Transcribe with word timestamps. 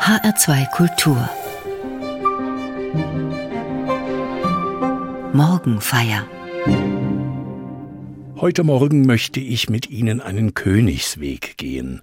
HR2 0.00 0.70
Kultur 0.70 1.30
Morgenfeier 5.34 6.26
Heute 8.36 8.64
Morgen 8.64 9.02
möchte 9.02 9.40
ich 9.40 9.68
mit 9.68 9.90
Ihnen 9.90 10.22
einen 10.22 10.54
Königsweg 10.54 11.58
gehen, 11.58 12.00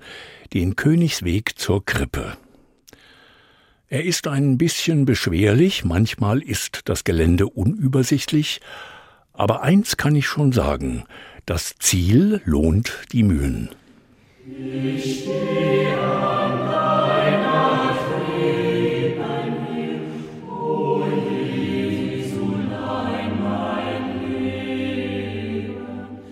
den 0.53 0.75
Königsweg 0.75 1.57
zur 1.57 1.83
Krippe. 1.83 2.37
Er 3.87 4.05
ist 4.05 4.27
ein 4.27 4.59
bisschen 4.59 5.05
beschwerlich, 5.05 5.83
manchmal 5.83 6.43
ist 6.43 6.81
das 6.85 7.03
Gelände 7.03 7.47
unübersichtlich, 7.47 8.61
aber 9.33 9.63
eins 9.63 9.97
kann 9.97 10.15
ich 10.15 10.27
schon 10.27 10.51
sagen, 10.51 11.05
das 11.47 11.73
Ziel 11.79 12.41
lohnt 12.45 12.99
die 13.11 13.23
Mühen. 13.23 13.69
Ich 14.45 15.23
stehe 15.23 16.46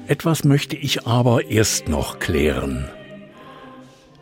Etwas 0.07 0.43
möchte 0.43 0.75
ich 0.75 1.07
aber 1.07 1.45
erst 1.45 1.89
noch 1.89 2.19
klären. 2.19 2.87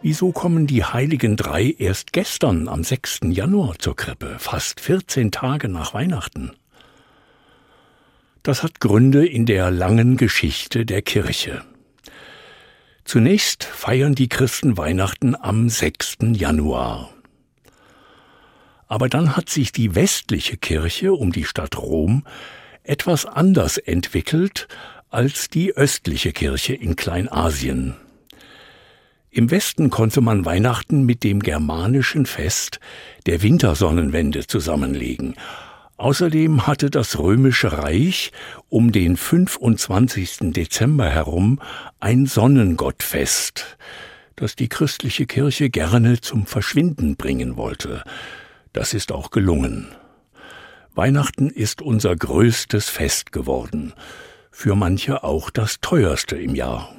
Wieso 0.02 0.32
kommen 0.32 0.66
die 0.66 0.86
Heiligen 0.86 1.36
Drei 1.36 1.76
erst 1.78 2.14
gestern, 2.14 2.70
am 2.70 2.86
6. 2.86 3.20
Januar, 3.32 3.78
zur 3.80 3.96
Krippe, 3.96 4.38
fast 4.40 4.80
14 4.80 5.32
Tage 5.32 5.68
nach 5.68 5.94
Weihnachten? 5.94 6.54
Das 8.44 8.64
hat 8.64 8.80
Gründe 8.80 9.26
in 9.28 9.46
der 9.46 9.72
langen 9.72 10.16
Geschichte 10.16 10.86
der 10.86 11.02
Kirche. 11.02 11.66
Zunächst 13.04 13.66
feiern 13.66 14.16
die 14.16 14.30
Christen 14.30 14.78
Weihnachten 14.78 15.36
am 15.36 15.68
6. 15.68 16.18
Januar. 16.32 17.10
Aber 18.88 19.10
dann 19.10 19.36
hat 19.36 19.50
sich 19.50 19.74
die 19.74 19.96
westliche 19.96 20.56
Kirche 20.56 21.12
um 21.12 21.34
die 21.34 21.44
Stadt 21.44 21.78
Rom 21.78 22.24
etwas 22.84 23.26
anders 23.26 23.78
entwickelt 23.78 24.68
als 25.14 25.48
die 25.48 25.76
östliche 25.76 26.32
Kirche 26.32 26.74
in 26.74 26.96
Kleinasien. 26.96 27.94
Im 29.30 29.52
Westen 29.52 29.92
konnte 29.92 30.22
man 30.22 30.44
Weihnachten 30.44 31.06
mit 31.06 31.24
dem 31.24 31.42
germanischen 31.42 32.26
Fest 32.26 32.80
der 33.28 33.44
Wintersonnenwende 33.44 34.48
zusammenlegen. 34.48 35.36
Außerdem 35.98 36.66
hatte 36.66 36.90
das 36.90 37.20
römische 37.20 37.74
Reich 37.74 38.32
um 38.70 38.92
den 38.92 39.16
25. 39.16 40.52
Dezember 40.52 41.10
herum 41.10 41.60
ein 42.00 42.26
Sonnengottfest, 42.26 43.78
das 44.36 44.56
die 44.56 44.68
christliche 44.68 45.28
Kirche 45.28 45.70
gerne 45.70 46.22
zum 46.22 46.48
Verschwinden 46.48 47.18
bringen 47.18 47.56
wollte. 47.56 48.04
Das 48.74 48.96
ist 48.96 49.12
auch 49.12 49.30
gelungen. 49.30 49.90
Weihnachten 50.96 51.52
ist 51.52 51.84
unser 51.84 52.16
größtes 52.16 52.90
Fest 52.90 53.32
geworden, 53.32 53.94
für 54.54 54.76
manche 54.76 55.24
auch 55.24 55.50
das 55.50 55.82
teuerste 55.82 56.38
im 56.38 56.56
Jahr. 56.56 56.96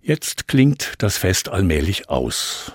Jetzt 0.00 0.46
klingt 0.46 0.94
das 0.98 1.16
Fest 1.16 1.48
allmählich 1.48 2.08
aus. 2.08 2.72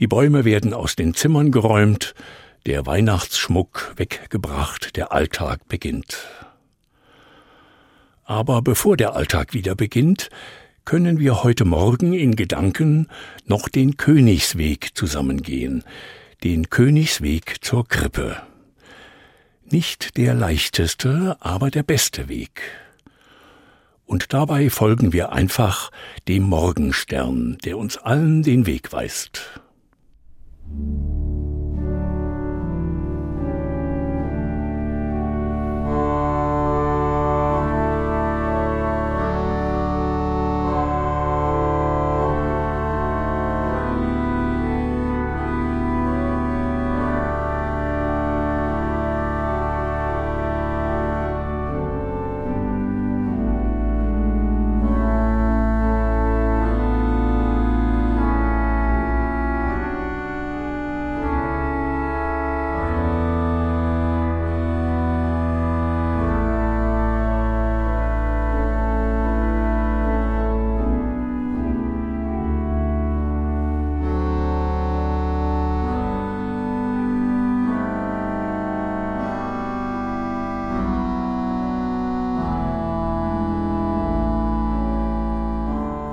Die 0.00 0.08
Bäume 0.08 0.44
werden 0.44 0.74
aus 0.74 0.96
den 0.96 1.14
Zimmern 1.14 1.52
geräumt, 1.52 2.14
der 2.66 2.84
Weihnachtsschmuck 2.84 3.94
weggebracht, 3.96 4.96
der 4.96 5.12
Alltag 5.12 5.66
beginnt. 5.68 6.26
Aber 8.24 8.60
bevor 8.60 8.96
der 8.96 9.14
Alltag 9.14 9.54
wieder 9.54 9.74
beginnt, 9.74 10.30
können 10.84 11.20
wir 11.20 11.44
heute 11.44 11.64
Morgen 11.64 12.12
in 12.12 12.34
Gedanken 12.34 13.06
noch 13.46 13.68
den 13.68 13.96
Königsweg 13.96 14.90
zusammengehen, 14.94 15.84
den 16.42 16.70
Königsweg 16.70 17.56
zur 17.60 17.86
Krippe. 17.86 18.49
Nicht 19.72 20.16
der 20.16 20.34
leichteste, 20.34 21.36
aber 21.38 21.70
der 21.70 21.84
beste 21.84 22.28
Weg. 22.28 22.60
Und 24.04 24.32
dabei 24.32 24.68
folgen 24.68 25.12
wir 25.12 25.30
einfach 25.30 25.92
dem 26.26 26.42
Morgenstern, 26.42 27.56
der 27.64 27.78
uns 27.78 27.96
allen 27.96 28.42
den 28.42 28.66
Weg 28.66 28.92
weist. 28.92 29.60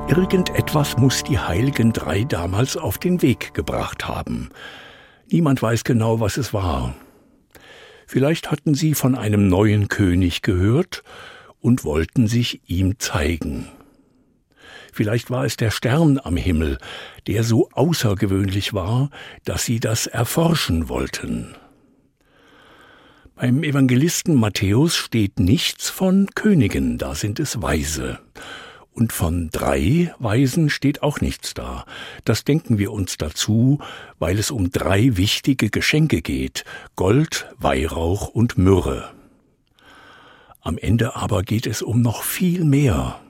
Irgendetwas 0.08 0.98
muss 0.98 1.24
die 1.24 1.38
Heiligen 1.38 1.92
Drei 1.92 2.24
damals 2.24 2.78
auf 2.78 2.98
den 2.98 3.22
Weg 3.22 3.54
gebracht 3.54 4.08
haben. 4.08 4.50
Niemand 5.30 5.62
weiß 5.62 5.84
genau, 5.84 6.22
was 6.22 6.38
es 6.38 6.54
war. 6.54 6.96
Vielleicht 8.08 8.50
hatten 8.50 8.74
sie 8.74 8.94
von 8.94 9.16
einem 9.16 9.50
neuen 9.50 9.90
König 9.90 10.42
gehört 10.42 11.04
und 11.60 11.84
wollten 11.84 12.28
sich 12.28 12.62
ihm 12.68 13.00
zeigen. 13.00 13.68
Vielleicht 14.94 15.30
war 15.30 15.44
es 15.44 15.58
der 15.58 15.72
Stern 15.72 16.20
am 16.24 16.38
Himmel, 16.38 16.78
der 17.28 17.44
so 17.44 17.70
außergewöhnlich 17.74 18.74
war, 18.74 19.10
dass 19.44 19.66
sie 19.66 19.82
das 19.82 20.08
erforschen 20.08 20.88
wollten. 20.88 21.54
Beim 23.36 23.62
Evangelisten 23.62 24.36
Matthäus 24.36 24.96
steht 24.96 25.40
nichts 25.40 25.90
von 25.90 26.28
Königen, 26.34 26.98
da 26.98 27.14
sind 27.14 27.40
es 27.40 27.62
Weise. 27.62 28.20
Und 28.98 29.14
von 29.14 29.52
drei 29.52 30.12
Weisen 30.18 30.72
steht 30.72 31.04
auch 31.04 31.22
nichts 31.22 31.54
da. 31.54 31.86
Das 32.26 32.46
denken 32.46 32.80
wir 32.80 32.92
uns 32.92 33.18
dazu, 33.18 33.78
weil 34.18 34.40
es 34.40 34.50
um 34.50 34.72
drei 34.72 35.18
wichtige 35.18 35.70
Geschenke 35.70 36.24
geht 36.24 36.66
Gold, 36.96 37.46
Weihrauch 37.60 38.28
und 38.30 38.58
Myrrhe. 38.58 39.12
Am 40.62 40.80
Ende 40.80 41.16
aber 41.16 41.44
geht 41.44 41.68
es 41.68 41.84
um 41.84 42.02
noch 42.02 42.24
viel 42.24 42.66
mehr. 42.66 43.22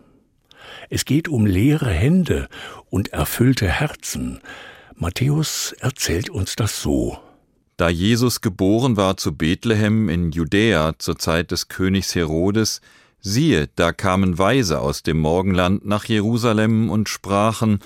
Es 0.90 1.04
geht 1.04 1.28
um 1.28 1.46
leere 1.46 1.92
Hände 1.92 2.48
und 2.90 3.10
erfüllte 3.10 3.68
Herzen. 3.68 4.40
Matthäus 4.96 5.76
erzählt 5.82 6.30
uns 6.30 6.56
das 6.56 6.82
so. 6.82 7.20
Da 7.76 7.90
Jesus 7.90 8.40
geboren 8.40 8.96
war 8.96 9.18
zu 9.18 9.36
Bethlehem 9.36 10.08
in 10.08 10.32
Judäa 10.32 10.98
zur 10.98 11.20
Zeit 11.20 11.52
des 11.52 11.68
Königs 11.68 12.16
Herodes, 12.16 12.80
Siehe, 13.20 13.70
da 13.76 13.92
kamen 13.92 14.38
Weise 14.38 14.80
aus 14.80 15.04
dem 15.04 15.20
Morgenland 15.20 15.86
nach 15.86 16.06
Jerusalem 16.06 16.90
und 16.90 17.10
sprachen, 17.10 17.80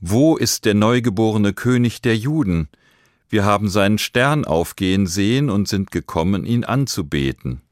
Wo 0.00 0.36
ist 0.36 0.64
der 0.64 0.74
neugeborene 0.74 1.52
König 1.52 2.00
der 2.00 2.16
Juden? 2.16 2.68
Wir 3.28 3.44
haben 3.44 3.68
seinen 3.68 3.98
Stern 3.98 4.44
aufgehen 4.44 5.06
sehen 5.06 5.50
und 5.50 5.66
sind 5.66 5.90
gekommen, 5.90 6.44
ihn 6.44 6.64
anzubeten. 6.64 7.62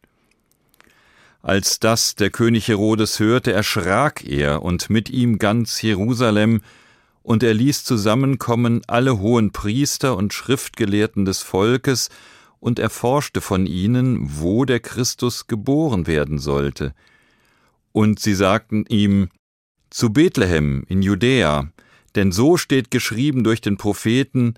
Als 1.43 1.81
das 1.81 2.17
der 2.17 2.31
König 2.31 2.69
Herodes 2.69 3.19
hörte, 3.19 3.53
erschrak 3.53 4.25
er 4.25 4.63
und 4.63 4.91
mit 4.91 5.09
ihm 5.09 5.39
ganz 5.39 5.81
Jerusalem, 5.81 6.61
und 7.23 7.43
er 7.43 7.55
ließ 7.55 7.85
zusammenkommen 7.85 8.83
alle 8.87 9.19
hohen 9.19 9.53
Priester 9.53 10.17
und 10.17 10.33
Schriftgelehrten 10.33 11.25
des 11.25 11.43
Volkes 11.43 12.09
und 12.61 12.79
erforschte 12.79 13.41
von 13.41 13.67
ihnen, 13.67 14.19
wo 14.41 14.65
der 14.65 14.81
Christus 14.81 15.47
geboren 15.47 16.07
werden 16.07 16.39
sollte. 16.39 16.95
Und 17.93 18.21
sie 18.21 18.35
sagten 18.35 18.85
ihm, 18.89 19.31
zu 19.89 20.13
Bethlehem 20.13 20.85
in 20.89 21.03
Judäa, 21.03 21.73
denn 22.15 22.31
so 22.31 22.57
steht 22.57 22.91
geschrieben 22.91 23.43
durch 23.43 23.61
den 23.61 23.77
Propheten, 23.77 24.55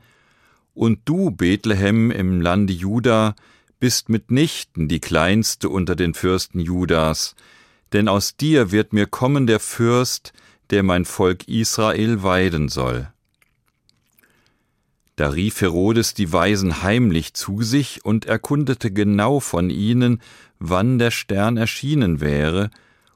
und 0.74 1.00
du, 1.04 1.30
Bethlehem 1.30 2.10
im 2.10 2.40
Lande 2.40 2.72
Juda, 2.72 3.34
bist 3.78 4.08
mitnichten 4.08 4.88
die 4.88 5.00
kleinste 5.00 5.68
unter 5.68 5.96
den 5.96 6.14
Fürsten 6.14 6.60
Judas, 6.60 7.34
denn 7.92 8.08
aus 8.08 8.36
dir 8.36 8.72
wird 8.72 8.92
mir 8.92 9.06
kommen 9.06 9.46
der 9.46 9.60
Fürst, 9.60 10.32
der 10.70 10.82
mein 10.82 11.04
Volk 11.04 11.46
Israel 11.48 12.22
weiden 12.22 12.68
soll. 12.68 13.12
Da 15.16 15.28
rief 15.28 15.60
Herodes 15.60 16.14
die 16.14 16.32
Weisen 16.32 16.82
heimlich 16.82 17.34
zu 17.34 17.62
sich 17.62 18.04
und 18.04 18.24
erkundete 18.24 18.90
genau 18.90 19.40
von 19.40 19.68
ihnen, 19.68 20.22
wann 20.58 20.98
der 20.98 21.10
Stern 21.10 21.56
erschienen 21.56 22.20
wäre, 22.20 22.70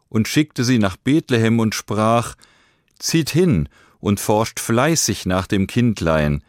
und 0.08 0.28
schickte 0.28 0.62
sie 0.62 0.78
nach 0.78 0.96
Bethlehem 0.96 1.58
und 1.58 1.74
sprach, 1.74 2.36
Zieht 2.98 3.30
hin 3.30 3.68
und 4.00 4.20
forscht 4.20 4.60
fleißig 4.60 5.26
nach 5.26 5.46
dem 5.46 5.66
Kindlein, 5.66 6.42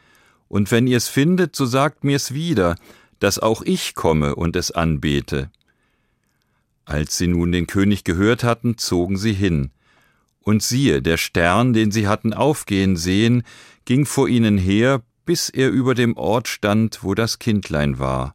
und 0.47 0.71
wenn 0.71 0.87
ihr's 0.87 1.07
findet, 1.07 1.55
so 1.55 1.65
sagt 1.65 2.03
mir's 2.03 2.33
wieder, 2.33 2.75
dass 3.19 3.39
auch 3.39 3.61
ich 3.63 3.95
komme 3.95 4.35
und 4.35 4.55
es 4.55 4.71
anbete. 4.71 5.49
Als 6.85 7.17
sie 7.17 7.27
nun 7.27 7.51
den 7.51 7.67
König 7.67 8.03
gehört 8.05 8.43
hatten, 8.43 8.77
zogen 8.77 9.17
sie 9.17 9.33
hin. 9.33 9.71
Und 10.41 10.63
siehe, 10.63 11.01
der 11.01 11.17
Stern, 11.17 11.73
den 11.73 11.91
sie 11.91 12.07
hatten 12.07 12.33
aufgehen 12.33 12.95
sehen, 12.95 13.43
ging 13.83 14.05
vor 14.05 14.29
ihnen 14.29 14.57
her, 14.57 15.01
bis 15.27 15.49
er 15.49 15.69
über 15.69 15.93
dem 15.93 16.17
Ort 16.17 16.47
stand, 16.47 17.03
wo 17.03 17.13
das 17.13 17.37
Kindlein 17.37 17.99
war. 17.99 18.33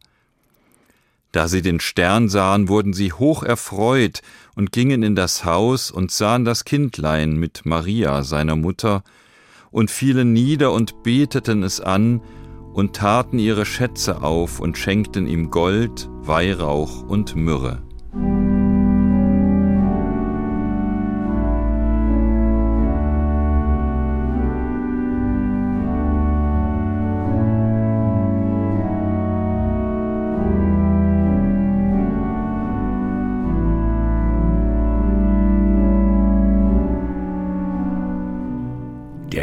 Da 1.33 1.47
sie 1.47 1.63
den 1.63 1.79
Stern 1.79 2.29
sahen, 2.29 2.69
wurden 2.69 2.93
sie 2.93 3.11
hoch 3.11 3.41
erfreut 3.41 4.21
und 4.55 4.71
gingen 4.71 5.01
in 5.01 5.15
das 5.15 5.43
Haus 5.43 5.89
und 5.89 6.11
sahen 6.11 6.45
das 6.45 6.63
Kindlein 6.63 7.35
mit 7.35 7.65
Maria, 7.65 8.21
seiner 8.23 8.55
Mutter, 8.55 9.03
und 9.71 9.89
fielen 9.89 10.31
nieder 10.31 10.71
und 10.71 11.01
beteten 11.01 11.63
es 11.63 11.81
an 11.81 12.21
und 12.73 12.95
taten 12.95 13.39
ihre 13.39 13.65
Schätze 13.65 14.21
auf 14.21 14.59
und 14.59 14.77
schenkten 14.77 15.25
ihm 15.27 15.49
Gold, 15.49 16.07
Weihrauch 16.21 17.01
und 17.01 17.35
Myrrhe. 17.35 17.81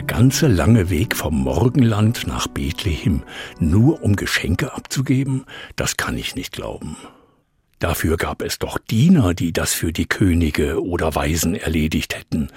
Der 0.01 0.07
ganze 0.07 0.47
lange 0.47 0.89
Weg 0.89 1.15
vom 1.15 1.43
Morgenland 1.43 2.27
nach 2.27 2.47
Bethlehem, 2.47 3.23
nur 3.59 4.03
um 4.03 4.17
Geschenke 4.17 4.73
abzugeben, 4.73 5.45
das 5.77 5.99
kann 5.99 6.17
ich 6.17 6.35
nicht 6.35 6.53
glauben. 6.53 6.97
Dafür 7.81 8.17
gab 8.17 8.41
es 8.41 8.59
doch 8.59 8.79
Diener, 8.79 9.35
die 9.35 9.53
das 9.53 9.75
für 9.75 9.93
die 9.93 10.07
Könige 10.07 10.83
oder 10.83 11.15
Weisen 11.15 11.55
erledigt 11.55 12.17
hätten. 12.17 12.49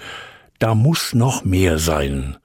Da 0.58 0.74
muss 0.74 1.12
noch 1.12 1.44
mehr 1.44 1.78
sein. 1.78 2.38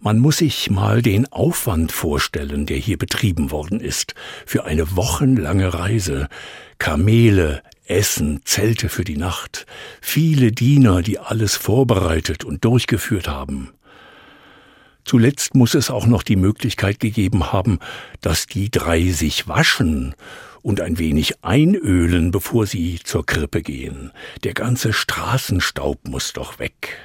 Man 0.00 0.18
muss 0.18 0.36
sich 0.36 0.68
mal 0.68 1.00
den 1.00 1.32
Aufwand 1.32 1.90
vorstellen, 1.90 2.66
der 2.66 2.76
hier 2.76 2.98
betrieben 2.98 3.50
worden 3.50 3.80
ist, 3.80 4.14
für 4.44 4.66
eine 4.66 4.96
wochenlange 4.96 5.72
Reise. 5.72 6.28
Kamele, 6.76 7.62
Essen, 7.86 8.42
Zelte 8.44 8.90
für 8.90 9.04
die 9.04 9.16
Nacht, 9.16 9.64
viele 10.02 10.52
Diener, 10.52 11.00
die 11.00 11.18
alles 11.18 11.56
vorbereitet 11.56 12.44
und 12.44 12.66
durchgeführt 12.66 13.26
haben. 13.26 13.72
Zuletzt 15.04 15.54
muss 15.54 15.74
es 15.74 15.90
auch 15.90 16.06
noch 16.06 16.22
die 16.22 16.36
Möglichkeit 16.36 17.00
gegeben 17.00 17.52
haben, 17.52 17.78
dass 18.20 18.46
die 18.46 18.70
drei 18.70 19.10
sich 19.10 19.48
waschen 19.48 20.14
und 20.62 20.80
ein 20.80 20.98
wenig 20.98 21.42
einölen, 21.42 22.30
bevor 22.30 22.66
sie 22.66 23.00
zur 23.02 23.24
Krippe 23.24 23.62
gehen. 23.62 24.12
Der 24.44 24.54
ganze 24.54 24.92
Straßenstaub 24.92 26.06
muss 26.06 26.32
doch 26.32 26.58
weg. 26.58 26.98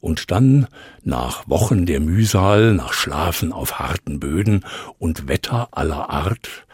Und 0.00 0.30
dann, 0.30 0.66
nach 1.02 1.48
Wochen 1.48 1.86
der 1.86 1.98
Mühsal, 1.98 2.74
nach 2.74 2.92
Schlafen 2.92 3.52
auf 3.52 3.78
harten 3.78 4.20
Böden 4.20 4.64
und 4.98 5.28
Wetter 5.28 5.68
aller 5.72 6.10
Art, 6.10 6.66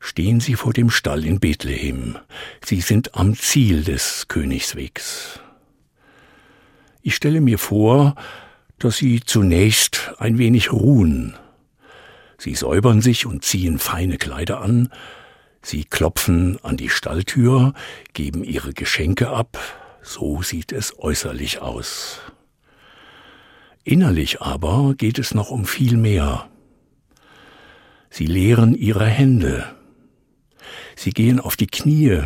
stehen 0.00 0.40
sie 0.40 0.54
vor 0.54 0.72
dem 0.72 0.90
Stall 0.90 1.24
in 1.24 1.38
Bethlehem. 1.38 2.18
Sie 2.64 2.80
sind 2.80 3.14
am 3.14 3.36
Ziel 3.36 3.84
des 3.84 4.26
Königswegs. 4.26 5.40
Ich 7.02 7.14
stelle 7.14 7.40
mir 7.40 7.58
vor, 7.58 8.16
dass 8.78 8.96
sie 8.96 9.20
zunächst 9.20 10.12
ein 10.18 10.38
wenig 10.38 10.72
ruhen. 10.72 11.36
Sie 12.38 12.54
säubern 12.54 13.00
sich 13.00 13.26
und 13.26 13.44
ziehen 13.44 13.78
feine 13.78 14.16
Kleider 14.16 14.60
an, 14.60 14.90
sie 15.62 15.84
klopfen 15.84 16.58
an 16.62 16.76
die 16.76 16.88
Stalltür, 16.88 17.74
geben 18.12 18.44
ihre 18.44 18.72
Geschenke 18.72 19.30
ab, 19.30 19.58
so 20.02 20.42
sieht 20.42 20.72
es 20.72 20.98
äußerlich 20.98 21.60
aus. 21.60 22.20
Innerlich 23.82 24.40
aber 24.40 24.94
geht 24.96 25.18
es 25.18 25.34
noch 25.34 25.50
um 25.50 25.64
viel 25.64 25.96
mehr. 25.96 26.48
Sie 28.10 28.26
leeren 28.26 28.74
ihre 28.74 29.06
Hände, 29.06 29.64
sie 30.94 31.10
gehen 31.10 31.40
auf 31.40 31.56
die 31.56 31.66
Knie 31.66 32.20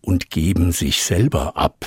und 0.00 0.30
geben 0.30 0.72
sich 0.72 1.02
selber 1.02 1.56
ab. 1.56 1.86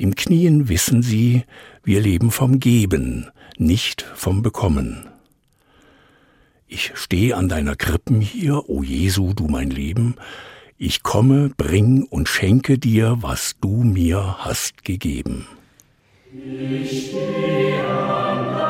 Im 0.00 0.14
Knien 0.14 0.70
wissen 0.70 1.02
sie, 1.02 1.44
wir 1.84 2.00
leben 2.00 2.30
vom 2.30 2.58
Geben, 2.58 3.26
nicht 3.58 4.00
vom 4.00 4.40
Bekommen. 4.40 5.10
Ich 6.66 6.92
stehe 6.94 7.36
an 7.36 7.50
deiner 7.50 7.76
Krippen 7.76 8.22
hier, 8.22 8.70
o 8.70 8.82
Jesu, 8.82 9.34
du 9.34 9.46
mein 9.46 9.68
Leben, 9.68 10.14
ich 10.78 11.02
komme, 11.02 11.50
bring 11.54 12.04
und 12.04 12.30
schenke 12.30 12.78
dir, 12.78 13.18
was 13.20 13.56
du 13.60 13.82
mir 13.82 14.36
hast 14.38 14.84
gegeben. 14.84 15.46
Ich 16.32 17.08
stehe 17.10 17.86
an 17.86 18.69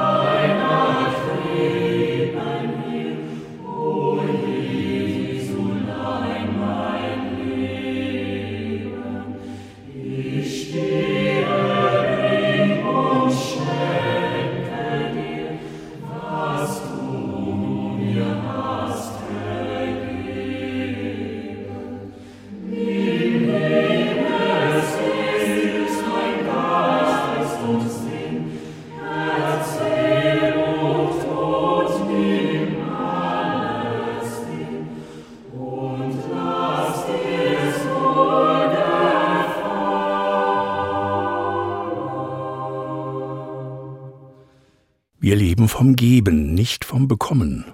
leben 45.61 45.69
vom 45.69 45.95
Geben, 45.95 46.55
nicht 46.55 46.87
vom 46.87 47.07
Bekommen. 47.07 47.67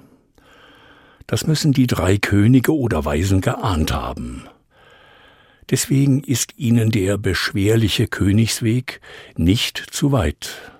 Das 1.28 1.46
müssen 1.46 1.72
die 1.72 1.86
drei 1.86 2.18
Könige 2.18 2.74
oder 2.74 3.04
Weisen 3.04 3.40
geahnt 3.40 3.92
haben. 3.92 4.42
Deswegen 5.70 6.24
ist 6.24 6.54
ihnen 6.56 6.90
der 6.90 7.16
beschwerliche 7.16 8.08
Königsweg 8.08 9.00
nicht 9.36 9.78
zu 9.78 10.10
weit. 10.10 10.72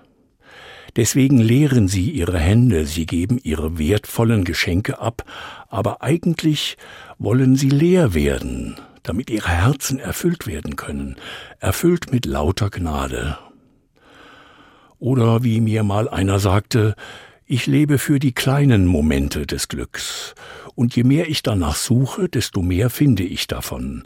Deswegen 0.97 1.37
leeren 1.37 1.87
sie 1.87 2.11
ihre 2.11 2.39
Hände, 2.39 2.85
sie 2.85 3.05
geben 3.05 3.39
ihre 3.41 3.79
wertvollen 3.79 4.43
Geschenke 4.43 4.99
ab, 4.99 5.23
aber 5.69 6.01
eigentlich 6.01 6.75
wollen 7.19 7.55
sie 7.55 7.69
leer 7.69 8.13
werden, 8.13 8.75
damit 9.03 9.29
ihre 9.29 9.49
Herzen 9.49 9.97
erfüllt 9.97 10.45
werden 10.45 10.75
können, 10.75 11.15
erfüllt 11.59 12.11
mit 12.11 12.25
lauter 12.25 12.69
Gnade 12.69 13.37
oder 14.99 15.43
wie 15.43 15.61
mir 15.61 15.83
mal 15.83 16.09
einer 16.09 16.39
sagte, 16.39 16.95
ich 17.45 17.65
lebe 17.65 17.97
für 17.97 18.19
die 18.19 18.33
kleinen 18.33 18.85
Momente 18.85 19.45
des 19.45 19.67
Glücks, 19.67 20.35
und 20.75 20.95
je 20.95 21.03
mehr 21.03 21.29
ich 21.29 21.43
danach 21.43 21.75
suche, 21.75 22.29
desto 22.29 22.61
mehr 22.61 22.89
finde 22.89 23.23
ich 23.23 23.47
davon. 23.47 24.03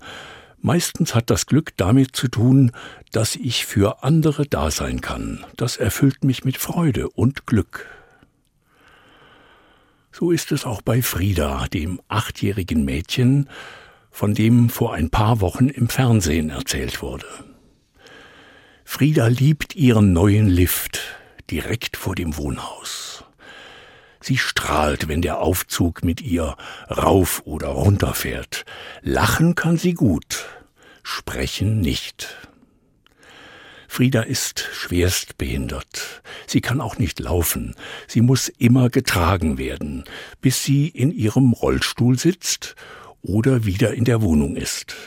Meistens 0.60 1.16
hat 1.16 1.32
das 1.32 1.48
Glück 1.48 1.74
damit 1.76 2.16
zu 2.16 2.28
tun, 2.28 2.72
dass 3.12 3.36
ich 3.36 3.66
für 3.66 4.04
andere 4.04 4.46
da 4.46 4.70
sein 4.70 5.02
kann. 5.02 5.44
Das 5.58 5.78
erfüllt 5.78 6.24
mich 6.24 6.46
mit 6.46 6.58
Freude 6.58 7.10
und 7.10 7.48
Glück. 7.48 7.88
So 10.12 10.30
ist 10.30 10.52
es 10.52 10.66
auch 10.66 10.82
bei 10.84 11.02
Frieda, 11.02 11.66
dem 11.74 12.00
achtjährigen 12.10 12.86
Mädchen, 12.86 13.50
von 14.12 14.36
dem 14.36 14.70
vor 14.70 14.94
ein 14.94 15.10
paar 15.10 15.42
Wochen 15.42 15.68
im 15.68 15.90
Fernsehen 15.90 16.52
erzählt 16.52 17.02
wurde. 17.02 17.26
Frieda 18.94 19.28
liebt 19.28 19.74
ihren 19.78 20.12
neuen 20.12 20.50
Lift 20.50 21.00
direkt 21.50 21.96
vor 21.96 22.14
dem 22.14 22.36
Wohnhaus. 22.36 23.24
Sie 24.20 24.38
strahlt, 24.38 25.08
wenn 25.08 25.22
der 25.22 25.40
Aufzug 25.40 26.04
mit 26.04 26.20
ihr 26.20 26.58
rauf 26.90 27.42
oder 27.46 27.70
runter 27.70 28.14
fährt. 28.14 28.66
Lachen 29.02 29.56
kann 29.56 29.78
sie 29.78 29.94
gut, 29.94 30.46
sprechen 31.04 31.80
nicht. 31.80 32.36
Frieda 33.88 34.24
ist 34.24 34.68
schwerst 34.74 35.38
behindert. 35.38 36.22
Sie 36.46 36.60
kann 36.60 36.82
auch 36.82 36.98
nicht 36.98 37.22
laufen. 37.22 37.76
Sie 38.08 38.22
muss 38.22 38.50
immer 38.50 38.90
getragen 38.90 39.58
werden, 39.58 40.04
bis 40.42 40.66
sie 40.66 40.90
in 40.90 41.12
ihrem 41.12 41.54
Rollstuhl 41.54 42.20
sitzt 42.20 42.76
oder 43.22 43.64
wieder 43.64 43.94
in 43.94 44.04
der 44.04 44.22
Wohnung 44.22 44.58
ist. 44.58 44.98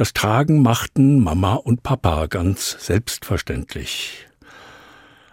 Das 0.00 0.14
Tragen 0.14 0.62
machten 0.62 1.22
Mama 1.22 1.56
und 1.56 1.82
Papa 1.82 2.24
ganz 2.24 2.74
selbstverständlich. 2.80 4.28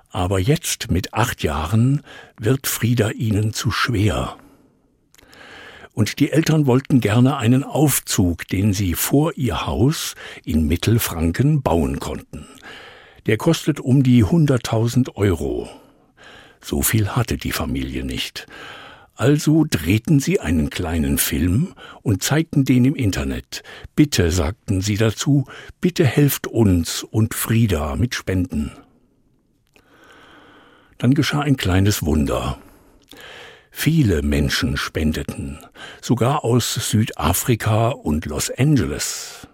Aber 0.10 0.40
jetzt 0.40 0.92
mit 0.92 1.14
acht 1.14 1.42
Jahren 1.42 2.02
wird 2.38 2.68
Frieda 2.68 3.12
ihnen 3.12 3.54
zu 3.54 3.72
schwer. 3.72 4.36
Und 5.94 6.20
die 6.20 6.34
Eltern 6.34 6.66
wollten 6.66 7.00
gerne 7.00 7.38
einen 7.38 7.64
Aufzug, 7.64 8.46
den 8.50 8.74
sie 8.74 8.94
vor 8.94 9.32
ihr 9.38 9.66
Haus 9.66 10.16
in 10.44 10.68
Mittelfranken 10.68 11.62
bauen 11.62 12.02
konnten. 12.02 12.46
Der 13.26 13.38
kostet 13.38 13.80
um 13.80 14.04
die 14.04 14.26
hunderttausend 14.26 15.16
Euro. 15.16 15.70
So 16.60 16.82
viel 16.82 17.16
hatte 17.16 17.38
die 17.38 17.54
Familie 17.54 18.04
nicht. 18.04 18.48
Also 19.18 19.66
drehten 19.68 20.20
sie 20.20 20.40
einen 20.40 20.70
kleinen 20.70 21.18
Film 21.18 21.74
und 22.04 22.22
zeigten 22.22 22.66
den 22.66 22.86
im 22.86 22.96
Internet. 22.96 23.64
Bitte, 23.96 24.30
sagten 24.30 24.80
sie 24.82 24.96
dazu, 24.96 25.46
bitte 25.82 26.06
helft 26.06 26.46
uns 26.46 27.02
und 27.02 27.34
Frieda 27.34 27.96
mit 27.96 28.14
Spenden. 28.14 28.72
Dann 31.00 31.16
geschah 31.16 31.42
ein 31.42 31.58
kleines 31.58 32.04
Wunder. 32.04 32.60
Viele 33.72 34.22
Menschen 34.22 34.78
spendeten, 34.78 35.58
sogar 36.00 36.44
aus 36.44 36.76
Südafrika 36.76 37.90
und 37.90 38.28
Los 38.28 38.52
Angeles. 38.52 39.48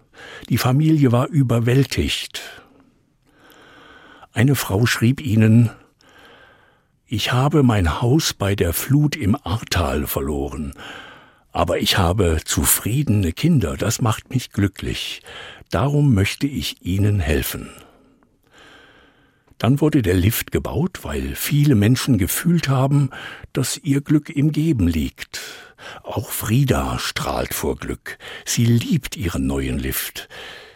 Die 0.49 0.57
Familie 0.57 1.13
war 1.13 1.29
überwältigt. 1.29 2.41
Eine 4.33 4.55
Frau 4.55 4.85
schrieb 4.85 5.21
ihnen, 5.21 5.69
ich 7.13 7.31
habe 7.31 7.61
mein 7.61 8.01
Haus 8.01 8.33
bei 8.33 8.55
der 8.55 8.73
Flut 8.73 9.15
im 9.15 9.37
Ahrtal 9.43 10.07
verloren, 10.07 10.73
aber 11.51 11.77
ich 11.77 11.99
habe 11.99 12.39
zufriedene 12.43 13.33
Kinder, 13.33 13.77
das 13.77 14.01
macht 14.01 14.31
mich 14.31 14.51
glücklich. 14.51 15.21
Darum 15.69 16.15
möchte 16.15 16.47
ich 16.47 16.83
Ihnen 16.83 17.19
helfen. 17.19 17.69
Dann 19.59 19.79
wurde 19.79 20.01
der 20.01 20.15
Lift 20.15 20.51
gebaut, 20.51 21.01
weil 21.03 21.35
viele 21.35 21.75
Menschen 21.75 22.17
gefühlt 22.17 22.67
haben, 22.67 23.11
dass 23.53 23.77
ihr 23.77 24.01
Glück 24.01 24.31
im 24.31 24.51
Geben 24.51 24.87
liegt. 24.87 25.39
Auch 26.01 26.31
Frieda 26.31 26.97
strahlt 26.97 27.53
vor 27.53 27.75
Glück. 27.75 28.17
Sie 28.43 28.65
liebt 28.65 29.15
ihren 29.17 29.45
neuen 29.45 29.77
Lift. 29.77 30.29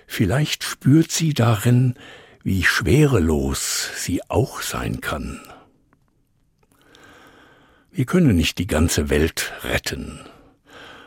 Vielleicht 0.05 0.63
spürt 0.63 1.09
sie 1.09 1.33
darin, 1.33 1.95
wie 2.43 2.63
schwerelos 2.63 3.89
sie 3.95 4.21
auch 4.29 4.61
sein 4.61 5.01
kann. 5.01 5.41
Wir 7.97 8.05
können 8.05 8.35
nicht 8.35 8.59
die 8.59 8.67
ganze 8.67 9.09
Welt 9.09 9.53
retten, 9.63 10.19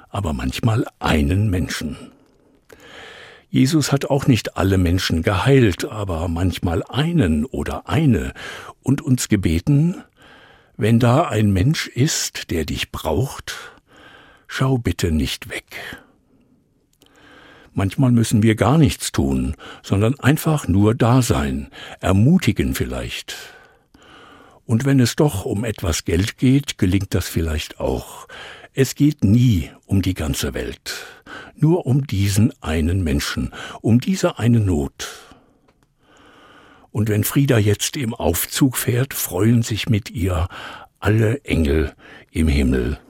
aber 0.09 0.33
manchmal 0.33 0.87
einen 0.99 1.49
Menschen. 1.49 1.97
Jesus 3.49 3.93
hat 3.93 4.07
auch 4.07 4.27
nicht 4.27 4.57
alle 4.57 4.77
Menschen 4.77 5.23
geheilt, 5.23 5.85
aber 5.85 6.27
manchmal 6.27 6.83
einen 6.83 7.45
oder 7.45 7.89
eine 7.89 8.33
und 8.83 9.03
uns 9.03 9.29
gebeten, 9.29 10.03
wenn 10.77 10.99
da 10.99 11.29
ein 11.29 11.53
Mensch 11.53 11.87
ist, 11.87 12.51
der 12.51 12.65
dich 12.65 12.91
braucht, 12.91 13.55
schau 14.49 14.77
bitte 14.77 15.13
nicht 15.13 15.49
weg. 15.49 15.77
Manchmal 17.73 18.11
müssen 18.11 18.43
wir 18.43 18.57
gar 18.57 18.79
nichts 18.79 19.13
tun, 19.13 19.55
sondern 19.85 20.19
einfach 20.19 20.67
nur 20.67 20.97
da 20.97 21.23
sein, 21.23 21.69
ermutigen 22.01 22.75
vielleicht, 22.75 23.37
und 24.71 24.85
wenn 24.85 25.01
es 25.01 25.17
doch 25.17 25.47
um 25.47 25.65
etwas 25.65 26.05
Geld 26.05 26.39
geht, 26.39 26.79
gelingt 26.79 27.13
das 27.13 27.27
vielleicht 27.27 27.81
auch. 27.81 28.29
Es 28.73 28.95
geht 28.95 29.25
nie 29.25 29.69
um 29.85 30.01
die 30.01 30.15
ganze 30.15 30.55
Welt, 30.55 30.95
nur 31.57 31.87
um 31.87 32.07
diesen 32.07 32.53
einen 32.63 33.03
Menschen, 33.03 33.53
um 33.81 33.99
diese 33.99 34.39
eine 34.39 34.61
Not. 34.61 35.09
Und 36.93 37.09
wenn 37.09 37.25
Frieda 37.25 37.59
jetzt 37.59 37.97
im 37.97 38.15
Aufzug 38.15 38.77
fährt, 38.77 39.13
freuen 39.13 39.63
sich 39.63 39.89
mit 39.89 40.09
ihr 40.09 40.47
alle 41.01 41.45
Engel 41.45 41.93
im 42.31 42.47
Himmel. 42.47 43.01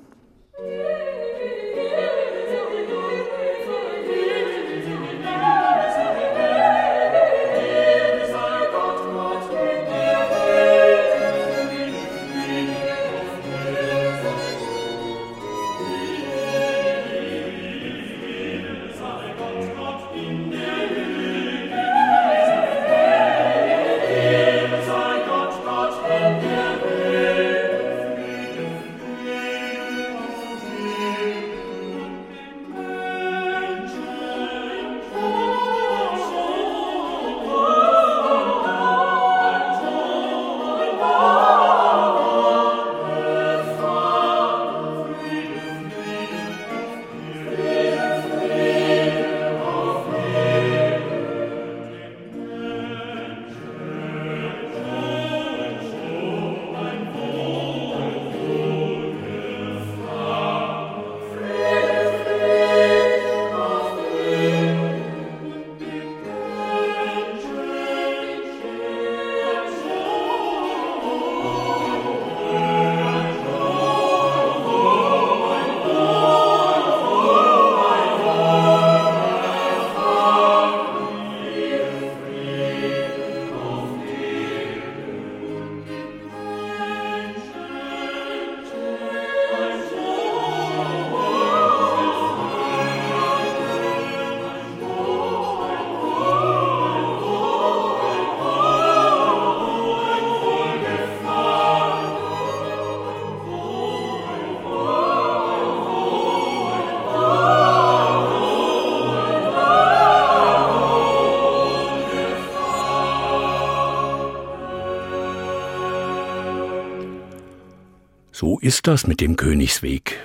So 118.40 118.58
ist 118.58 118.86
das 118.86 119.06
mit 119.06 119.20
dem 119.20 119.36
Königsweg. 119.36 120.16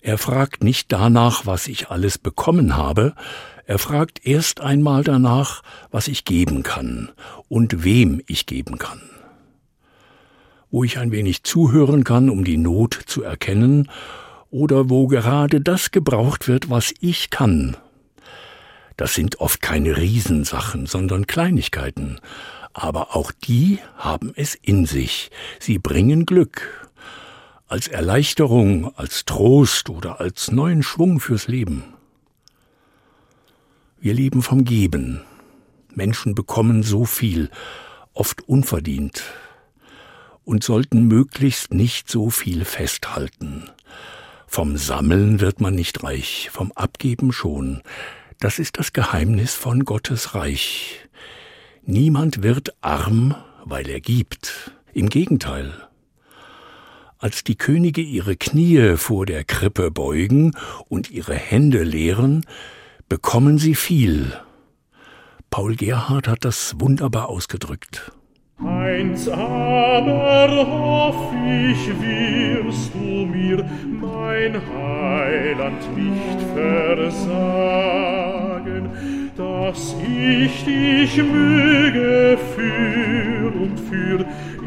Er 0.00 0.16
fragt 0.16 0.64
nicht 0.64 0.90
danach, 0.90 1.44
was 1.44 1.66
ich 1.66 1.90
alles 1.90 2.16
bekommen 2.16 2.78
habe, 2.78 3.14
er 3.66 3.78
fragt 3.78 4.26
erst 4.26 4.62
einmal 4.62 5.04
danach, 5.04 5.62
was 5.90 6.08
ich 6.08 6.24
geben 6.24 6.62
kann 6.62 7.12
und 7.50 7.84
wem 7.84 8.22
ich 8.26 8.46
geben 8.46 8.78
kann. 8.78 9.02
Wo 10.70 10.82
ich 10.82 10.96
ein 10.96 11.12
wenig 11.12 11.42
zuhören 11.42 12.04
kann, 12.04 12.30
um 12.30 12.42
die 12.42 12.56
Not 12.56 12.98
zu 13.04 13.22
erkennen, 13.22 13.90
oder 14.50 14.88
wo 14.88 15.06
gerade 15.06 15.60
das 15.60 15.90
gebraucht 15.90 16.48
wird, 16.48 16.70
was 16.70 16.94
ich 17.00 17.28
kann. 17.28 17.76
Das 18.96 19.14
sind 19.14 19.40
oft 19.40 19.60
keine 19.60 19.98
Riesensachen, 19.98 20.86
sondern 20.86 21.26
Kleinigkeiten, 21.26 22.18
aber 22.72 23.14
auch 23.14 23.30
die 23.30 23.78
haben 23.98 24.32
es 24.36 24.54
in 24.54 24.86
sich, 24.86 25.30
sie 25.58 25.78
bringen 25.78 26.24
Glück, 26.24 26.89
als 27.70 27.86
Erleichterung, 27.86 28.92
als 28.96 29.24
Trost 29.24 29.90
oder 29.90 30.20
als 30.20 30.50
neuen 30.50 30.82
Schwung 30.82 31.20
fürs 31.20 31.46
Leben. 31.46 31.84
Wir 34.00 34.12
leben 34.12 34.42
vom 34.42 34.64
Geben. 34.64 35.22
Menschen 35.94 36.34
bekommen 36.34 36.82
so 36.82 37.04
viel, 37.04 37.48
oft 38.12 38.42
unverdient, 38.48 39.22
und 40.44 40.64
sollten 40.64 41.06
möglichst 41.06 41.72
nicht 41.72 42.10
so 42.10 42.28
viel 42.28 42.64
festhalten. 42.64 43.70
Vom 44.48 44.76
Sammeln 44.76 45.40
wird 45.40 45.60
man 45.60 45.76
nicht 45.76 46.02
reich, 46.02 46.48
vom 46.50 46.72
Abgeben 46.72 47.30
schon. 47.30 47.82
Das 48.40 48.58
ist 48.58 48.80
das 48.80 48.92
Geheimnis 48.92 49.54
von 49.54 49.84
Gottes 49.84 50.34
Reich. 50.34 51.08
Niemand 51.86 52.42
wird 52.42 52.74
arm, 52.80 53.36
weil 53.64 53.88
er 53.88 54.00
gibt. 54.00 54.72
Im 54.92 55.08
Gegenteil. 55.08 55.89
Als 57.22 57.44
die 57.44 57.54
Könige 57.54 58.00
ihre 58.00 58.34
Knie 58.34 58.96
vor 58.96 59.26
der 59.26 59.44
Krippe 59.44 59.90
beugen 59.90 60.52
und 60.88 61.10
ihre 61.10 61.34
Hände 61.34 61.82
leeren, 61.82 62.46
bekommen 63.10 63.58
sie 63.58 63.74
viel. 63.74 64.32
Paul 65.50 65.76
Gerhard 65.76 66.28
hat 66.28 66.46
das 66.46 66.76
wunderbar 66.78 67.28
ausgedrückt. 67.28 68.10
Eins 68.56 69.28
aber 69.28 70.48
hoff 70.66 71.34
ich, 71.44 71.88
wirst 72.00 72.94
du 72.94 73.26
mir, 73.26 73.68
mein 73.84 74.58
Heiland, 74.74 75.94
nicht 75.94 76.40
versagen, 76.54 77.60
dass 79.36 79.94
ich 80.08 80.64
dich 80.64 81.18
möge 81.18 82.38
für 82.56 83.52
und 83.60 83.78
für 83.90 84.24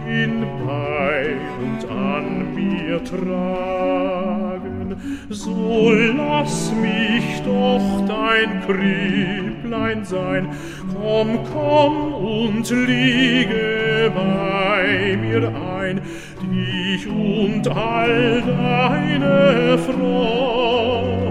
in 0.08 0.42
bei 0.66 1.36
und 1.62 1.90
an 1.90 2.43
mir 2.63 3.03
tragen. 3.03 4.96
So 5.29 5.91
lass 5.91 6.72
mich 6.74 7.41
doch 7.43 8.05
dein 8.08 8.62
Krüpplein 8.62 10.03
sein, 10.05 10.50
komm, 10.93 11.39
komm 11.51 12.13
und 12.13 12.70
liege 12.70 14.12
bei 14.13 15.17
mir 15.17 15.48
ein, 15.48 16.01
dich 16.41 17.08
und 17.08 17.67
all 17.67 18.43
deine 18.46 19.77
Freunde. 19.77 21.23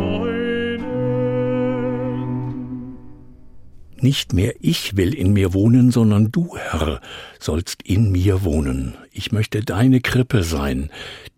Nicht 4.03 4.33
mehr 4.33 4.57
ich 4.59 4.97
will 4.97 5.15
in 5.15 5.33
mir 5.33 5.55
wohnen, 5.55 5.93
sondern 5.93 6.33
du, 6.33 6.57
Herr, 6.57 7.01
sollst 7.39 7.85
in 7.85 8.11
mir 8.11 8.43
wohnen. 8.43 8.97
Ich 9.13 9.31
möchte 9.31 9.63
deine 9.63 10.01
Krippe 10.01 10.43
sein, 10.43 10.91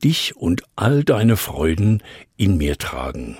dich 0.02 0.34
und 0.34 0.62
all 0.74 1.04
deine 1.04 1.36
Freuden 1.36 2.02
in 2.38 2.56
mir 2.56 2.78
tragen. 2.78 3.36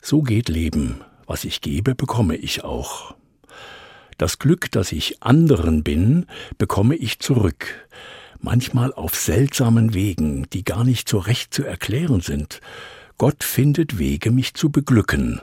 So 0.00 0.22
geht 0.22 0.48
Leben. 0.48 1.02
Was 1.26 1.44
ich 1.44 1.60
gebe, 1.60 1.94
bekomme 1.94 2.36
ich 2.36 2.64
auch. 2.64 3.14
Das 4.16 4.38
Glück, 4.38 4.70
das 4.70 4.92
ich 4.92 5.22
anderen 5.22 5.84
bin, 5.84 6.24
bekomme 6.56 6.96
ich 6.96 7.18
zurück. 7.18 7.86
Manchmal 8.40 8.94
auf 8.94 9.14
seltsamen 9.14 9.92
Wegen, 9.92 10.48
die 10.54 10.64
gar 10.64 10.84
nicht 10.84 11.06
so 11.06 11.18
recht 11.18 11.52
zu 11.52 11.64
erklären 11.64 12.22
sind. 12.22 12.62
Gott 13.18 13.44
findet 13.44 13.98
Wege, 13.98 14.30
mich 14.30 14.54
zu 14.54 14.70
beglücken. 14.70 15.42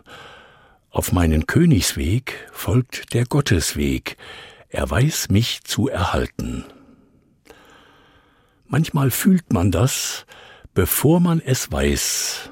Auf 0.98 1.12
meinen 1.12 1.46
Königsweg 1.46 2.50
folgt 2.51 3.13
der 3.13 3.25
Gottesweg, 3.25 4.18
er 4.68 4.89
weiß 4.89 5.30
mich 5.30 5.62
zu 5.63 5.88
erhalten. 5.88 6.66
Manchmal 8.66 9.12
fühlt 9.12 9.54
man 9.54 9.70
das, 9.70 10.25
bevor 10.74 11.20
man 11.20 11.39
es 11.39 11.72
weiß, 11.72 12.50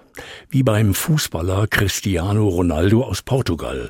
wie 0.51 0.61
beim 0.61 0.93
Fußballer 0.93 1.65
Cristiano 1.65 2.47
Ronaldo 2.47 3.03
aus 3.03 3.23
Portugal. 3.23 3.89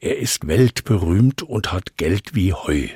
Er 0.00 0.16
ist 0.16 0.46
weltberühmt 0.46 1.42
und 1.42 1.70
hat 1.70 1.98
Geld 1.98 2.34
wie 2.34 2.54
Heu. 2.54 2.88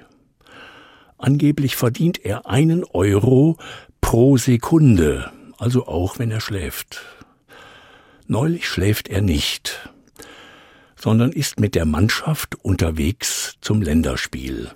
Angeblich 1.19 1.77
verdient 1.77 2.25
er 2.25 2.47
einen 2.47 2.83
Euro 2.83 3.59
pro 4.01 4.39
Sekunde, 4.39 5.31
also 5.59 5.87
auch 5.87 6.19
wenn 6.19 6.31
er 6.31 6.41
schläft. 6.41 7.03
Neulich 8.27 8.67
schläft 8.67 9.09
er 9.09 9.21
nicht 9.21 9.91
sondern 11.05 11.33
ist 11.33 11.61
mit 11.61 11.75
der 11.75 11.85
Mannschaft 11.85 12.55
unterwegs 12.55 13.57
zum 13.61 13.83
Länderspiel. 13.83 14.71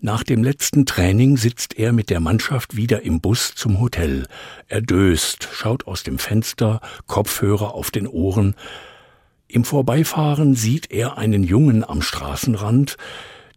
Nach 0.00 0.22
dem 0.22 0.42
letzten 0.42 0.86
Training 0.86 1.36
sitzt 1.36 1.78
er 1.78 1.92
mit 1.92 2.08
der 2.08 2.20
Mannschaft 2.20 2.74
wieder 2.74 3.02
im 3.02 3.20
Bus 3.20 3.54
zum 3.54 3.80
Hotel. 3.80 4.26
Er 4.66 4.80
döst, 4.80 5.46
schaut 5.52 5.86
aus 5.86 6.04
dem 6.04 6.18
Fenster, 6.18 6.80
Kopfhörer 7.06 7.74
auf 7.74 7.90
den 7.90 8.06
Ohren. 8.06 8.54
Im 9.46 9.64
Vorbeifahren 9.64 10.54
sieht 10.54 10.90
er 10.90 11.18
einen 11.18 11.42
Jungen 11.42 11.84
am 11.84 12.00
Straßenrand, 12.00 12.96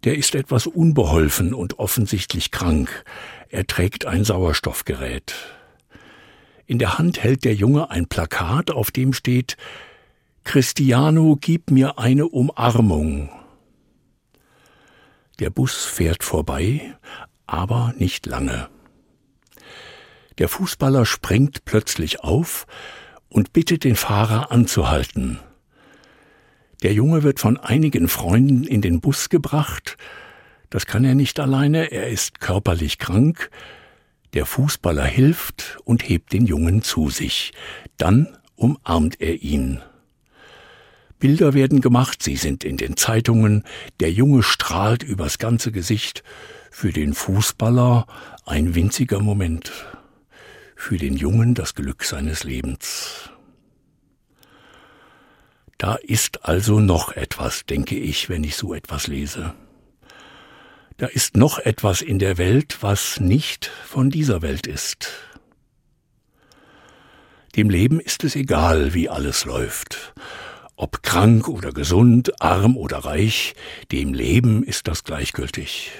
der 0.04 0.18
ist 0.18 0.36
etwas 0.36 0.68
unbeholfen 0.68 1.54
und 1.54 1.80
offensichtlich 1.80 2.52
krank. 2.52 3.06
Er 3.48 3.66
trägt 3.68 4.06
ein 4.06 4.26
Sauerstoffgerät. 4.26 5.34
In 6.66 6.78
der 6.78 6.98
Hand 6.98 7.24
hält 7.24 7.46
der 7.46 7.54
Junge 7.54 7.90
ein 7.90 8.08
Plakat, 8.08 8.70
auf 8.70 8.92
dem 8.92 9.14
steht 9.14 9.56
Cristiano, 10.44 11.38
gib 11.40 11.72
mir 11.72 11.98
eine 11.98 12.28
Umarmung. 12.28 13.30
Der 15.40 15.50
Bus 15.50 15.86
fährt 15.86 16.24
vorbei, 16.24 16.96
aber 17.48 17.94
nicht 17.98 18.26
lange. 18.26 18.70
Der 20.38 20.50
Fußballer 20.50 21.06
springt 21.06 21.66
plötzlich 21.66 22.22
auf 22.22 22.68
und 23.30 23.54
bittet 23.54 23.84
den 23.84 23.96
Fahrer 23.96 24.52
anzuhalten. 24.52 25.40
Der 26.84 26.94
Junge 26.94 27.24
wird 27.24 27.40
von 27.40 27.58
einigen 27.58 28.08
Freunden 28.08 28.64
in 28.64 28.82
den 28.82 29.00
Bus 29.00 29.30
gebracht. 29.30 29.98
Das 30.70 30.86
kann 30.86 31.06
er 31.06 31.16
nicht 31.16 31.40
alleine, 31.40 31.92
er 31.92 32.10
ist 32.10 32.40
körperlich 32.42 33.00
krank. 33.00 33.50
Der 34.34 34.46
Fußballer 34.46 35.06
hilft 35.06 35.78
und 35.86 36.08
hebt 36.08 36.34
den 36.34 36.46
Jungen 36.46 36.82
zu 36.82 37.10
sich. 37.10 37.54
Dann 37.98 38.38
umarmt 38.56 39.22
er 39.22 39.42
ihn. 39.42 39.82
Bilder 41.24 41.54
werden 41.54 41.80
gemacht, 41.80 42.22
sie 42.22 42.36
sind 42.36 42.66
in 42.66 42.76
den 42.76 42.98
Zeitungen, 42.98 43.64
der 44.02 44.12
Junge 44.12 44.44
strahlt 44.44 45.04
übers 45.04 45.38
ganze 45.38 45.72
Gesicht. 45.72 46.22
Für 46.70 46.92
den 46.92 47.14
Fußballer 47.14 48.08
ein 48.46 48.76
winziger 48.76 49.22
Moment, 49.22 49.72
für 50.76 50.98
den 50.98 51.16
Jungen 51.16 51.54
das 51.54 51.76
Glück 51.76 52.04
seines 52.04 52.44
Lebens. 52.44 53.30
Da 55.78 55.96
ist 55.96 56.44
also 56.44 56.82
noch 56.82 57.14
etwas, 57.14 57.66
denke 57.66 57.96
ich, 57.96 58.28
wenn 58.28 58.44
ich 58.44 58.58
so 58.58 58.74
etwas 58.74 59.08
lese. 59.08 59.54
Da 60.98 61.06
ist 61.06 61.38
noch 61.38 61.58
etwas 61.58 62.02
in 62.02 62.20
der 62.20 62.38
Welt, 62.38 62.80
was 62.82 63.22
nicht 63.22 63.68
von 63.86 64.10
dieser 64.10 64.42
Welt 64.42 64.68
ist. 64.68 65.08
Dem 67.56 67.70
Leben 67.70 68.02
ist 68.02 68.26
es 68.26 68.36
egal, 68.36 68.94
wie 68.94 69.08
alles 69.08 69.46
läuft. 69.46 70.14
Ob 70.76 71.04
krank 71.04 71.48
oder 71.48 71.72
gesund, 71.72 72.42
arm 72.42 72.78
oder 72.78 73.00
reich, 73.00 73.54
dem 73.92 74.14
Leben 74.14 74.64
ist 74.64 74.88
das 74.88 75.04
gleichgültig. 75.04 75.92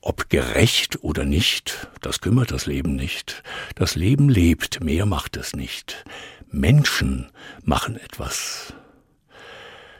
Ob 0.00 0.30
gerecht 0.30 1.02
oder 1.02 1.24
nicht, 1.26 1.88
das 2.00 2.22
kümmert 2.22 2.52
das 2.52 2.64
Leben 2.64 2.96
nicht. 2.96 3.42
Das 3.74 3.96
Leben 3.96 4.30
lebt, 4.30 4.82
mehr 4.82 5.04
macht 5.04 5.36
es 5.36 5.54
nicht. 5.54 6.04
Menschen 6.50 7.30
machen 7.62 7.96
etwas. 7.96 8.72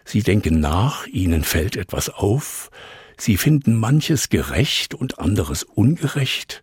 Sie 0.05 0.23
denken 0.23 0.59
nach, 0.59 1.07
ihnen 1.07 1.44
fällt 1.44 1.77
etwas 1.77 2.09
auf, 2.09 2.70
sie 3.18 3.37
finden 3.37 3.75
manches 3.75 4.31
gerecht 4.31 4.94
und 4.94 5.18
anderes 5.18 5.64
ungerecht, 5.64 6.62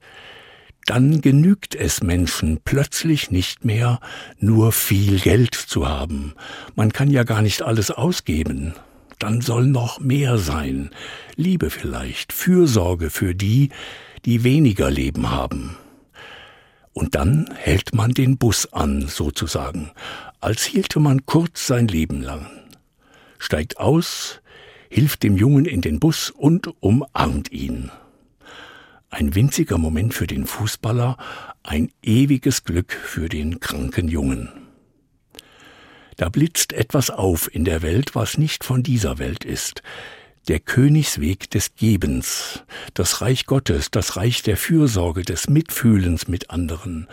dann 0.87 1.21
genügt 1.21 1.75
es 1.75 2.01
Menschen 2.01 2.59
plötzlich 2.63 3.29
nicht 3.29 3.65
mehr, 3.65 3.99
nur 4.39 4.71
viel 4.71 5.19
Geld 5.19 5.53
zu 5.53 5.87
haben. 5.87 6.33
Man 6.75 6.93
kann 6.93 7.11
ja 7.11 7.23
gar 7.23 7.41
nicht 7.41 7.61
alles 7.61 7.91
ausgeben. 7.91 8.73
Dann 9.19 9.41
soll 9.41 9.67
noch 9.67 9.99
mehr 9.99 10.37
sein. 10.37 10.91
Liebe 11.35 11.69
vielleicht, 11.69 12.31
Fürsorge 12.31 13.09
für 13.09 13.35
die, 13.35 13.69
die 14.25 14.43
weniger 14.45 14.89
Leben 14.89 15.29
haben. 15.29 15.75
Und 16.93 17.15
dann 17.15 17.49
hält 17.53 17.93
man 17.93 18.11
den 18.11 18.37
Bus 18.37 18.71
an, 18.71 19.07
sozusagen, 19.07 19.91
als 20.39 20.63
hielte 20.63 20.99
man 20.99 21.25
kurz 21.25 21.67
sein 21.67 21.89
Leben 21.89 22.21
lang. 22.21 22.47
Steigt 23.39 23.77
aus, 23.77 24.41
hilft 24.89 25.23
dem 25.23 25.35
Jungen 25.35 25.65
in 25.65 25.81
den 25.81 25.99
Bus 25.99 26.29
und 26.29 26.69
umarmt 26.79 27.51
ihn. 27.51 27.91
Ein 29.09 29.35
winziger 29.35 29.77
Moment 29.77 30.13
für 30.13 30.27
den 30.27 30.45
Fußballer, 30.45 31.17
ein 31.63 31.89
ewiges 32.03 32.65
Glück 32.65 32.91
für 32.91 33.29
den 33.29 33.61
kranken 33.61 34.09
Jungen. 34.09 34.49
Da 36.17 36.29
blitzt 36.29 36.73
etwas 36.73 37.09
auf 37.09 37.53
in 37.53 37.63
der 37.63 37.81
Welt, 37.81 38.15
was 38.15 38.37
nicht 38.37 38.65
von 38.65 38.83
dieser 38.83 39.17
Welt 39.17 39.45
ist. 39.45 39.81
Der 40.49 40.59
Königsweg 40.59 41.49
des 41.51 41.75
Gebens, 41.75 42.63
das 42.93 43.21
Reich 43.21 43.45
Gottes, 43.45 43.91
das 43.91 44.17
Reich 44.17 44.43
der 44.43 44.57
Fürsorge, 44.57 45.23
des 45.23 45.49
Mitfühlens 45.49 46.27
mit 46.27 46.49
anderen, 46.49 47.07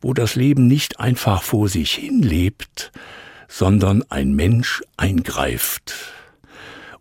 wo 0.00 0.14
das 0.14 0.36
Leben 0.36 0.66
nicht 0.66 1.00
einfach 1.00 1.42
vor 1.42 1.68
sich 1.68 1.92
hin 1.92 2.22
lebt, 2.22 2.92
sondern 3.48 4.04
ein 4.10 4.32
Mensch 4.32 4.82
eingreift 4.96 6.15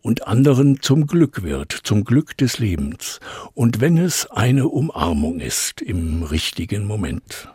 und 0.05 0.27
anderen 0.27 0.83
zum 0.83 1.07
Glück 1.07 1.41
wird, 1.41 1.71
zum 1.71 2.03
Glück 2.03 2.37
des 2.37 2.59
Lebens, 2.59 3.19
und 3.55 3.81
wenn 3.81 3.97
es 3.97 4.29
eine 4.29 4.67
Umarmung 4.67 5.39
ist 5.39 5.81
im 5.81 6.21
richtigen 6.21 6.85
Moment. 6.85 7.49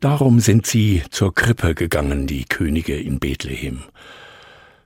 Darum 0.00 0.40
sind 0.40 0.66
sie 0.66 1.02
zur 1.10 1.34
Krippe 1.34 1.74
gegangen, 1.74 2.26
die 2.26 2.46
Könige 2.46 2.98
in 2.98 3.18
Bethlehem. 3.18 3.82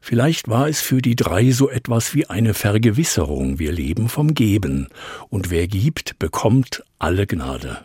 Vielleicht 0.01 0.49
war 0.49 0.69
es 0.69 0.81
für 0.81 1.01
die 1.01 1.15
drei 1.15 1.53
so 1.53 1.71
etwas 1.71 2.15
wie 2.15 2.27
eine 2.27 2.53
Vergewisserung, 2.53 3.61
wir 3.61 3.71
leben 3.71 4.09
vom 4.09 4.35
Geben, 4.35 4.89
und 5.29 5.51
wer 5.51 5.69
gibt, 5.69 6.19
bekommt 6.19 6.83
alle 6.99 7.29
Gnade. 7.29 7.79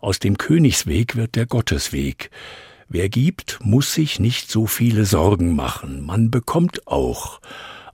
Aus 0.00 0.18
dem 0.18 0.36
Königsweg 0.36 1.14
wird 1.14 1.36
der 1.36 1.46
Gottesweg. 1.46 2.32
Wer 2.88 3.08
gibt, 3.08 3.60
muss 3.62 3.94
sich 3.94 4.18
nicht 4.18 4.50
so 4.50 4.66
viele 4.66 5.04
Sorgen 5.04 5.54
machen, 5.54 6.04
man 6.04 6.32
bekommt 6.32 6.88
auch. 6.88 7.40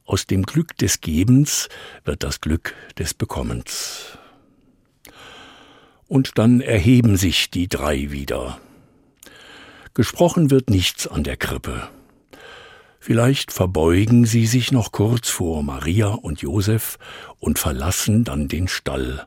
Aus 0.07 0.27
dem 0.27 0.45
Glück 0.45 0.75
des 0.79 1.03
Gebens 1.03 1.69
wird 2.07 2.23
das 2.23 2.41
Glück 2.41 2.75
des 2.99 3.13
Bekommens 3.13 4.19
und 6.09 6.38
dann 6.38 6.61
erheben 6.61 7.16
sich 7.16 7.51
die 7.51 7.68
drei 7.68 8.11
wieder. 8.11 8.59
Gesprochen 9.94 10.51
wird 10.51 10.71
nichts 10.71 11.07
an 11.07 11.23
der 11.23 11.37
Krippe. 11.37 11.88
Vielleicht 13.01 13.53
verbeugen 13.53 14.25
sie 14.27 14.47
sich 14.47 14.73
noch 14.73 14.92
kurz 14.92 15.29
vor 15.29 15.62
Maria 15.62 16.09
und 16.09 16.40
Josef 16.42 16.99
und 17.38 17.59
verlassen 17.59 18.25
dann 18.25 18.49
den 18.49 18.68
Stall. 18.68 19.27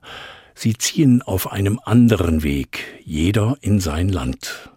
Sie 0.53 0.77
ziehen 0.77 1.21
auf 1.21 1.51
einem 1.51 1.79
anderen 1.83 2.43
Weg, 2.43 2.83
jeder 3.03 3.57
in 3.61 3.79
sein 3.79 4.09
Land. 4.09 4.69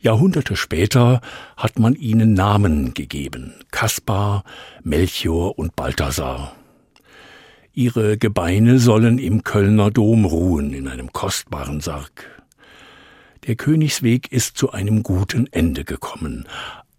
Jahrhunderte 0.00 0.54
später 0.54 1.22
hat 1.56 1.78
man 1.78 1.94
ihnen 1.94 2.34
Namen 2.34 2.92
gegeben, 2.92 3.54
Kaspar, 3.70 4.44
Melchior 4.82 5.58
und 5.58 5.74
Balthasar. 5.76 6.54
Ihre 7.76 8.16
Gebeine 8.16 8.78
sollen 8.78 9.18
im 9.18 9.42
Kölner 9.42 9.90
Dom 9.90 10.24
ruhen, 10.24 10.72
in 10.72 10.86
einem 10.86 11.12
kostbaren 11.12 11.80
Sarg. 11.80 12.44
Der 13.48 13.56
Königsweg 13.56 14.30
ist 14.30 14.56
zu 14.56 14.70
einem 14.70 15.02
guten 15.02 15.48
Ende 15.52 15.84
gekommen. 15.84 16.46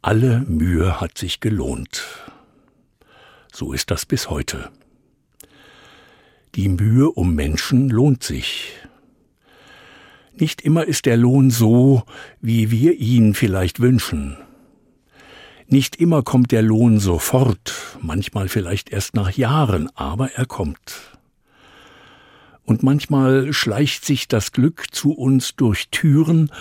Alle 0.02 0.42
Mühe 0.42 1.00
hat 1.00 1.18
sich 1.18 1.40
gelohnt. 1.40 2.04
So 3.54 3.72
ist 3.72 3.90
das 3.90 4.06
bis 4.06 4.30
heute. 4.30 4.70
Die 6.56 6.68
Mühe 6.68 7.10
um 7.10 7.34
Menschen 7.36 7.90
lohnt 7.90 8.24
sich. 8.24 8.74
Nicht 10.34 10.62
immer 10.62 10.84
ist 10.84 11.06
der 11.06 11.16
Lohn 11.16 11.52
so, 11.52 12.04
wie 12.42 12.70
wir 12.70 12.96
ihn 12.96 13.34
vielleicht 13.34 13.80
wünschen. 13.80 14.36
Nicht 15.68 15.96
immer 15.96 16.22
kommt 16.22 16.52
der 16.52 16.62
Lohn 16.62 17.00
sofort, 17.00 17.74
manchmal 18.02 18.50
vielleicht 18.50 18.92
erst 18.92 19.16
nach 19.16 19.32
Jahren, 19.32 19.90
aber 19.96 20.32
er 20.34 20.46
kommt. 20.46 21.18
Und 22.64 22.84
manchmal 22.84 23.52
schleicht 23.52 24.06
sich 24.06 24.28
das 24.28 24.52
Glück 24.52 24.88
zu 24.92 25.14
uns 25.14 25.56
durch 25.56 25.90
Türen, 25.90 26.52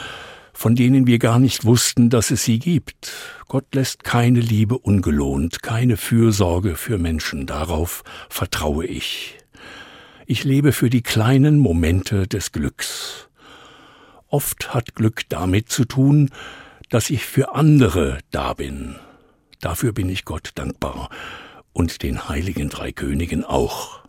von 0.54 0.74
denen 0.76 1.06
wir 1.06 1.18
gar 1.18 1.38
nicht 1.38 1.64
wussten, 1.64 2.08
dass 2.08 2.30
es 2.30 2.44
sie 2.44 2.58
gibt. 2.58 3.12
Gott 3.48 3.74
lässt 3.74 4.04
keine 4.04 4.40
Liebe 4.40 4.78
ungelohnt, 4.78 5.62
keine 5.62 5.96
Fürsorge 5.96 6.76
für 6.76 6.96
Menschen, 6.96 7.46
darauf 7.46 8.04
vertraue 8.30 8.86
ich. 8.86 9.36
Ich 10.26 10.44
lebe 10.44 10.72
für 10.72 10.88
die 10.88 11.02
kleinen 11.02 11.58
Momente 11.58 12.26
des 12.26 12.52
Glücks. 12.52 13.28
Oft 14.28 14.72
hat 14.72 14.94
Glück 14.94 15.22
damit 15.28 15.68
zu 15.68 15.84
tun, 15.84 16.30
dass 16.88 17.10
ich 17.10 17.24
für 17.24 17.54
andere 17.54 18.18
da 18.30 18.54
bin. 18.54 18.96
Dafür 19.60 19.92
bin 19.92 20.08
ich 20.08 20.24
Gott 20.24 20.50
dankbar 20.54 21.10
und 21.72 22.02
den 22.02 22.28
heiligen 22.28 22.68
drei 22.68 22.92
Königen 22.92 23.44
auch. 23.44 24.03